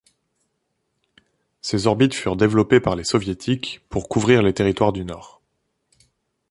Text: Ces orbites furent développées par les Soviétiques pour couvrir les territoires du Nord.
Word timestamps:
Ces 1.61 1.85
orbites 1.85 2.15
furent 2.15 2.35
développées 2.35 2.79
par 2.79 2.95
les 2.95 3.03
Soviétiques 3.03 3.81
pour 3.87 4.09
couvrir 4.09 4.41
les 4.41 4.51
territoires 4.51 4.93
du 4.93 5.05
Nord. 5.05 5.43